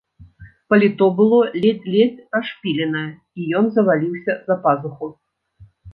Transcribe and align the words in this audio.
Паліто 0.73 1.05
было 1.19 1.41
ледзь-ледзь 1.63 2.23
расшпіленае, 2.37 3.07
і 3.41 3.53
ён 3.61 3.65
заваліўся 3.77 4.33
за 4.49 4.55
пазуху. 4.65 5.07